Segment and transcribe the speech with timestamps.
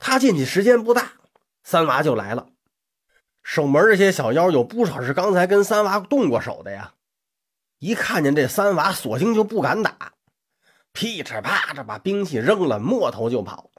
[0.00, 1.12] 他进去时间不大，
[1.62, 2.48] 三娃就来了。
[3.42, 6.94] 守门这些小妖有不少是刚才跟三娃动过手的呀，
[7.78, 10.14] 一看见这三娃，索性就不敢打，
[10.92, 13.70] 噼里啪嚓把兵器扔了，摸头就跑。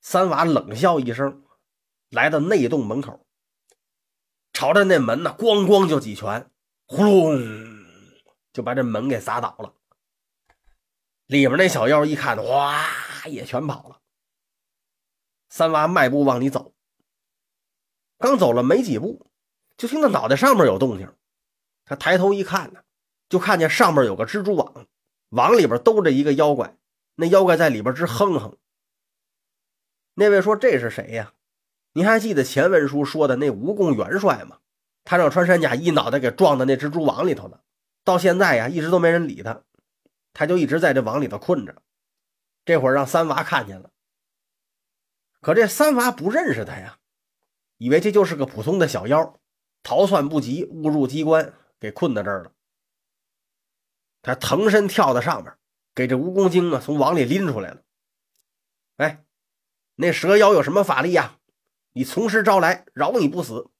[0.00, 1.42] 三娃冷笑一声，
[2.10, 3.26] 来到内洞门口，
[4.52, 6.48] 朝着那门呢，咣咣就几拳，
[6.86, 7.38] 呼隆
[8.52, 9.74] 就把这门给砸倒了。
[11.26, 12.86] 里边那小妖一看，哗，
[13.26, 14.00] 也全跑了。
[15.48, 16.74] 三娃迈步往里走。
[18.18, 19.30] 刚走了没几步，
[19.76, 21.12] 就听到脑袋上面有动静。
[21.84, 22.80] 他抬头一看呢，
[23.28, 24.86] 就看见上面有个蜘蛛网，
[25.30, 26.76] 网里边兜着一个妖怪。
[27.14, 28.56] 那妖怪在里边直哼哼。
[30.14, 31.32] 那位说：“这是谁呀？
[31.92, 34.58] 您还记得前文书说的那蜈蚣元帅吗？
[35.04, 37.62] 他让穿山甲一脑袋给撞到那蜘蛛网里头了。
[38.04, 39.62] 到现在呀，一直都没人理他，
[40.32, 41.82] 他就一直在这网里头困着。
[42.64, 43.90] 这会儿让三娃看见了，
[45.40, 46.98] 可这三娃不认识他呀。”
[47.78, 49.40] 以为这就是个普通的小妖，
[49.84, 52.52] 逃窜不及，误入机关，给困在这儿了。
[54.20, 55.56] 他腾身跳到上面，
[55.94, 57.82] 给这蜈蚣精啊从网里拎出来了。
[58.96, 59.24] 哎，
[59.94, 61.38] 那蛇妖有什么法力呀？
[61.92, 63.70] 你从实招来，饶你不死。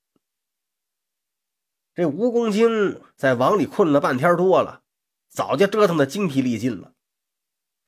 [1.93, 4.85] 这蜈蚣精在网里困了半天多了，
[5.29, 6.95] 早就折腾的精疲力尽了。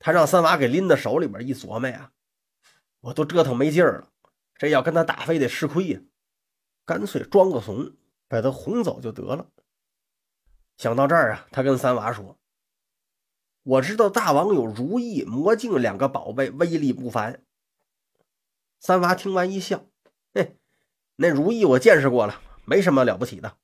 [0.01, 2.11] 他让三娃给拎到手里边一琢磨呀，
[3.01, 4.13] 我都折腾没劲儿了。
[4.55, 6.01] 这要跟他打，非得吃亏呀！
[6.85, 7.93] 干脆装个怂，
[8.29, 9.51] 把他哄走就得了。
[10.77, 12.39] 想到这儿啊，他跟三娃说
[13.63, 17.43] ：“我知道大王有如意、魔镜两个宝贝，威力不凡。”
[18.81, 19.87] 三娃听完一笑
[20.35, 20.59] ：“嘿，
[21.17, 23.57] 那如意我见识过了，没什么了不起的。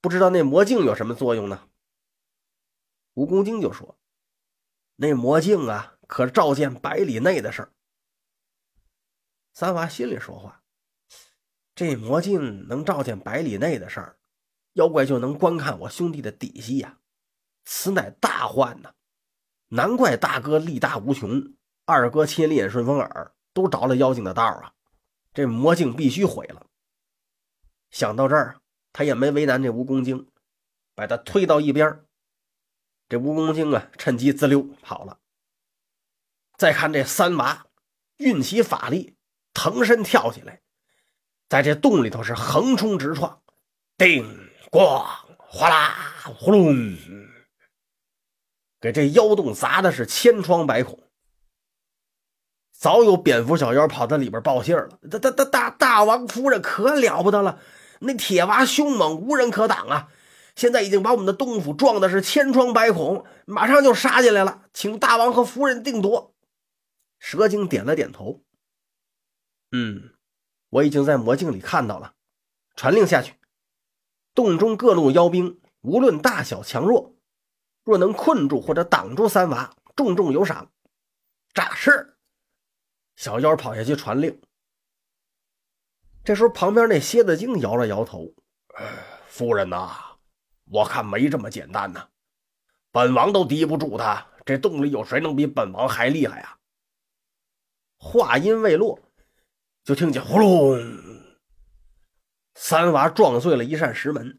[0.00, 1.68] 不知道那魔镜有什么作用呢？”
[3.14, 3.98] 蜈蚣精就说
[4.96, 7.72] ：“那魔镜啊，可照见百里内的事儿。”
[9.52, 10.62] 三娃心里说话
[11.74, 14.18] ：“这魔镜能照见百里内的事儿，
[14.72, 16.98] 妖怪就能观看我兄弟的底细呀！
[17.64, 18.94] 此乃大患呐！
[19.68, 21.54] 难怪大哥力大无穷，
[21.84, 24.74] 二哥千里眼顺风耳都着了妖精的道啊！
[25.34, 26.66] 这魔镜必须毁了。”
[27.90, 28.62] 想到这儿，
[28.92, 30.30] 他也没为难这蜈蚣精，
[30.94, 32.06] 把他推到一边。
[33.08, 35.20] 这蜈蚣精啊，趁机滋溜跑了。
[36.56, 37.66] 再看这三娃，
[38.16, 39.18] 运起法力。
[39.54, 40.60] 腾身跳起来，
[41.48, 43.42] 在这洞里头是横冲直撞，
[43.96, 44.24] 叮
[44.70, 45.04] 咣
[45.38, 46.96] 哗啦呼隆，
[48.80, 50.98] 给这妖洞砸的是千疮百孔。
[52.72, 57.60] 早有蝙蝠小妖跑到里边报信了：“大大大大大王夫人可了不得了，
[58.00, 60.08] 那铁娃凶猛，无人可挡啊！
[60.56, 66.34] 现在已经把我们的洞府撞的是千疮百孔，马上就杀进来了，请大王和夫人定夺。”
[67.20, 68.42] 蛇精点了点头。
[69.72, 70.14] 嗯，
[70.68, 72.14] 我已经在魔镜里看到了。
[72.76, 73.34] 传令下去，
[74.34, 77.14] 洞中各路妖兵，无论大小强弱，
[77.84, 80.70] 若能困住或者挡住三娃，重重有赏。
[81.52, 82.16] 诈是。
[83.16, 84.40] 小妖跑下去传令。
[86.24, 88.32] 这时候，旁边那蝎子精摇了摇头
[89.28, 89.90] ：“夫人呐，
[90.66, 92.08] 我看没这么简单呐。
[92.90, 96.58] 本王都敌不住他，这洞里有谁能比本王还厉害呀？”
[97.98, 98.98] 话音未落。
[99.84, 100.78] 就听见呼隆，
[102.54, 104.38] 三娃撞碎了一扇石门，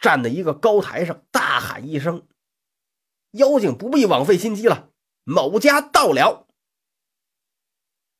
[0.00, 2.26] 站在一个高台上，大喊一声
[3.38, 4.92] ：“妖精不必枉费心机了，
[5.22, 6.48] 某家到了。”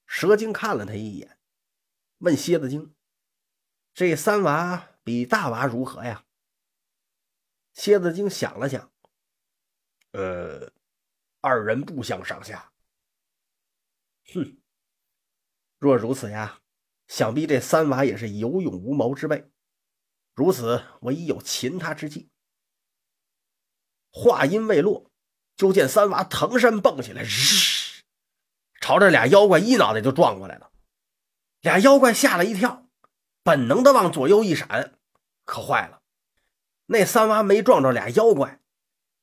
[0.07, 1.39] 蛇精看了他一眼，
[2.19, 2.95] 问蝎子精
[3.93, 6.25] ：“这三娃比大娃如何呀？”
[7.75, 8.93] 蝎子精想了想
[10.13, 10.73] ：“呃，
[11.41, 12.73] 二人不相上下。”
[14.33, 14.57] 哼。
[15.79, 16.60] 若如此呀，
[17.11, 19.51] 想必这三娃也是有勇无谋之辈。
[20.33, 22.31] 如此，我已有擒他之计。
[24.13, 25.11] 话音未落，
[25.57, 28.05] 就见三娃腾身蹦起来，日，
[28.81, 30.71] 朝着俩妖怪一脑袋就撞过来了。
[31.63, 32.87] 俩妖怪吓了一跳，
[33.43, 34.97] 本能的往左右一闪。
[35.45, 36.03] 可坏了，
[36.87, 38.61] 那三娃没撞着俩妖怪，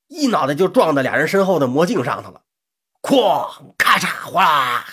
[0.08, 2.44] 一脑袋就撞到俩人身后的魔镜上头了。
[3.02, 4.86] 哐，咔嚓，哗啦！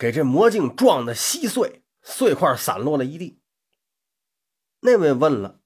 [0.00, 3.38] 给这魔镜撞得稀碎，碎块散落了一地。
[4.80, 5.60] 那位问了：“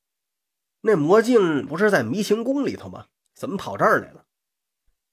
[0.83, 3.07] 那魔镜不是在迷情宫里头吗？
[3.33, 4.25] 怎么跑这儿来了？”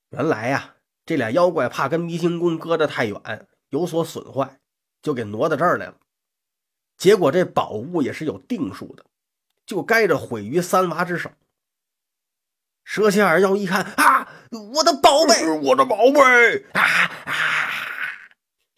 [0.10, 4.60] 原来呀，这俩妖怪怕跟迷情宫隔得太远，有所损坏，
[5.04, 5.98] 就给挪到这儿来了。
[6.98, 9.06] 结果这宝物也是有定数的，
[9.68, 11.30] 就该着毁于三娃之手。
[12.84, 14.28] 蛇蝎二妖一看啊，
[14.74, 16.66] 我的宝贝，我的宝贝！
[16.74, 16.82] 啊
[17.26, 17.51] 啊！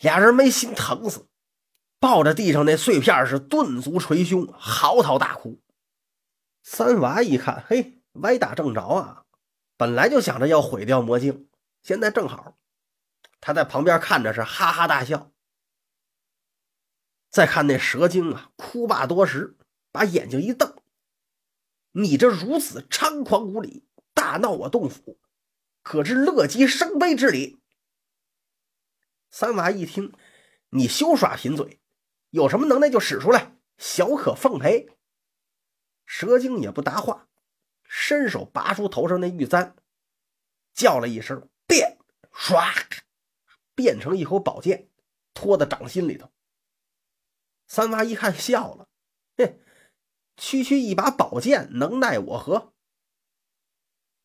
[0.03, 1.29] 俩人没心疼死，
[1.97, 5.61] 抱着地上那碎片是顿足捶胸，嚎啕大哭。
[6.61, 9.23] 三娃一看，嘿，歪打正着啊！
[9.77, 11.47] 本来就想着要毁掉魔镜，
[11.81, 12.57] 现在正好，
[13.39, 15.31] 他在旁边看着是哈哈大笑。
[17.29, 19.55] 再看那蛇精啊，哭罢多时，
[19.94, 20.75] 把眼睛一瞪
[21.95, 25.17] ：“你这如此猖狂无礼，大闹我洞府，
[25.81, 27.59] 可知乐极生悲之理？”
[29.35, 30.13] 三娃一听，
[30.69, 31.81] 你休耍贫嘴，
[32.30, 34.95] 有什么能耐就使出来，小可奉陪。
[36.06, 37.27] 蛇精也不答话，
[37.83, 39.75] 伸手拔出头上那玉簪，
[40.75, 41.97] 叫了一声“变”，
[42.31, 43.00] 唰，
[43.74, 44.91] 变成一口宝剑，
[45.33, 46.31] 托在掌心里头。
[47.65, 48.88] 三娃一看，笑了，
[49.38, 49.59] 哼，
[50.38, 52.75] 区区一把宝剑，能奈我何？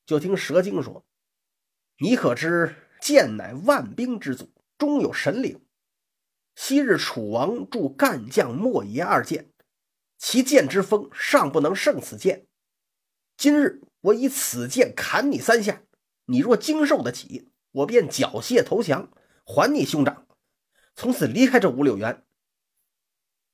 [0.05, 1.07] 就听蛇精说
[1.97, 5.61] ：“你可知剑乃万兵之祖，终有神灵。
[6.55, 9.51] 昔日楚王铸干将莫邪二剑，
[10.17, 12.47] 其剑之锋尚不能胜此剑。
[13.37, 15.83] 今日我以此剑砍你三下，
[16.27, 19.13] 你若经受得起，我便缴械投降，
[19.45, 20.27] 还你兄长，
[20.95, 22.25] 从此离开这五柳园。”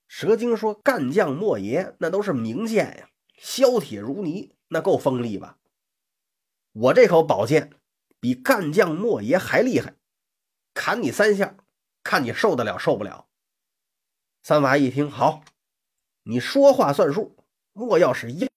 [0.08, 5.58] 蛇精说：“干将莫邪那都是名剑呀，削铁如泥，那够锋利吧？
[6.72, 7.72] 我这口宝剑
[8.20, 9.96] 比干将莫邪还厉害，
[10.74, 11.56] 砍你三下，
[12.02, 13.28] 看你受得了受不了。”
[14.42, 15.42] 三娃一听，好，
[16.24, 17.36] 你说话算数，
[17.72, 18.50] 莫要是硬。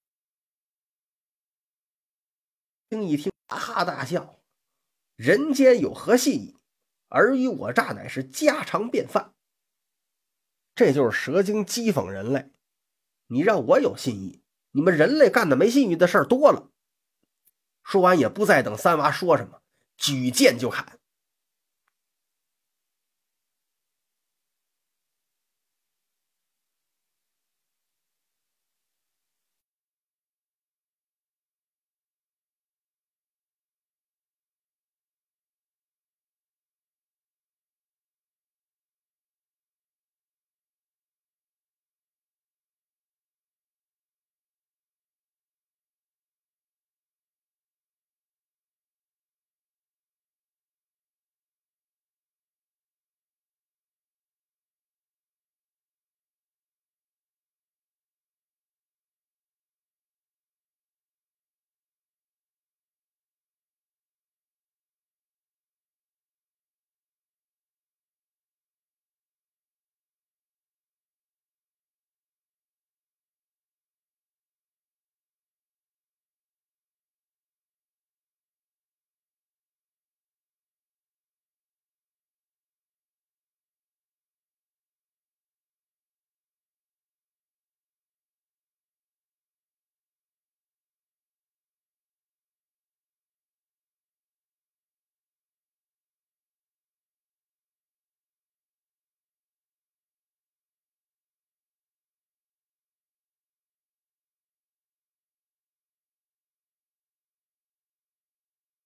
[2.90, 4.38] 听一听，哈哈大笑。
[5.16, 6.56] 人间有何信义？
[7.08, 9.32] 尔虞我诈乃是家常便饭。
[10.74, 12.50] 这就是蛇精讥讽人类，
[13.28, 14.42] 你让我有信义，
[14.72, 16.70] 你们人类干的没信誉的事儿多了。
[17.82, 19.62] 说完也不再等三娃说什么，
[19.96, 20.97] 举剑就砍。